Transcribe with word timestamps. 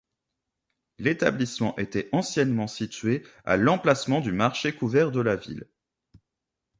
L'établissement 0.97 1.77
était 1.77 2.09
anciennement 2.11 2.65
situé 2.65 3.21
à 3.45 3.55
l'emplacement 3.55 4.19
du 4.19 4.31
marché 4.31 4.73
couvert 4.73 5.11
de 5.11 5.21
la 5.21 5.35
ville. 5.35 5.69